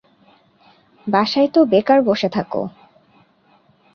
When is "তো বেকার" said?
1.53-1.99